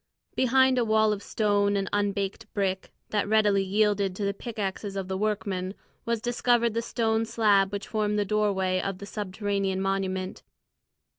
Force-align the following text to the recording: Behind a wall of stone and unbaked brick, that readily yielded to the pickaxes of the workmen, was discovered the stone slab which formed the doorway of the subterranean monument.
Behind 0.35 0.79
a 0.79 0.83
wall 0.83 1.13
of 1.13 1.21
stone 1.21 1.77
and 1.77 1.87
unbaked 1.93 2.51
brick, 2.55 2.91
that 3.11 3.27
readily 3.29 3.61
yielded 3.61 4.15
to 4.15 4.25
the 4.25 4.33
pickaxes 4.33 4.95
of 4.95 5.07
the 5.07 5.15
workmen, 5.15 5.75
was 6.05 6.19
discovered 6.19 6.73
the 6.73 6.81
stone 6.81 7.23
slab 7.23 7.71
which 7.71 7.89
formed 7.89 8.17
the 8.17 8.25
doorway 8.25 8.81
of 8.81 8.97
the 8.97 9.05
subterranean 9.05 9.79
monument. 9.79 10.41